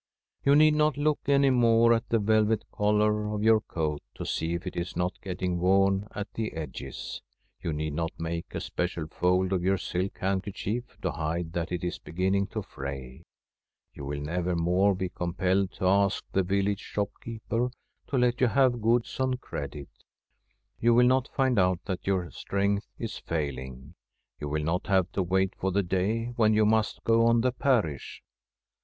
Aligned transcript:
You 0.43 0.55
need 0.55 0.73
not 0.73 0.97
look 0.97 1.19
any 1.27 1.51
more 1.51 1.93
at 1.93 2.09
the 2.09 2.17
velvet 2.17 2.63
collar 2.71 3.27
of 3.31 3.43
your 3.43 3.61
coat 3.61 4.01
to 4.15 4.25
see 4.25 4.55
if 4.55 4.65
it 4.65 4.75
is 4.75 4.95
not 4.95 5.21
getting 5.21 5.59
worn 5.59 6.07
at 6.15 6.33
the 6.33 6.53
edges; 6.53 7.21
you 7.61 7.71
need 7.71 7.93
not 7.93 8.09
make 8.19 8.55
a 8.55 8.61
special 8.61 9.05
fold 9.05 9.53
of 9.53 9.61
your 9.63 9.77
silk 9.77 10.17
hand 10.17 10.41
kerchief 10.41 10.99
to 11.03 11.11
hide 11.11 11.53
that 11.53 11.71
it 11.71 11.83
is 11.83 11.99
beginning 11.99 12.47
to 12.47 12.63
fray; 12.63 13.21
you 13.93 14.03
will 14.03 14.19
never 14.21 14.55
more 14.55 14.95
be 14.95 15.07
compelled 15.07 15.71
to 15.73 15.85
ask 15.85 16.25
the 16.31 16.41
village 16.41 16.91
(344 16.95 17.59
1 17.61 17.69
Tbi 17.69 17.69
BROTHERS 17.69 17.77
shopkeeper 17.77 18.09
to 18.09 18.17
let 18.17 18.41
you 18.41 18.47
have 18.47 18.81
goods 18.81 19.19
on 19.19 19.35
credit; 19.35 19.89
you 20.79 20.95
will 20.95 21.05
not 21.05 21.27
find 21.27 21.59
out 21.59 21.77
that 21.85 22.07
your 22.07 22.31
strength 22.31 22.87
is 22.97 23.19
failing; 23.19 23.93
you 24.39 24.49
will 24.49 24.63
not 24.63 24.87
have 24.87 25.11
to 25.11 25.21
wait 25.21 25.53
for 25.59 25.71
the 25.71 25.83
day 25.83 26.33
when 26.37 26.55
you 26.55 26.65
must 26.65 27.03
go 27.03 27.27
on 27.27 27.41
the 27.41 27.51
parish. 27.51 28.23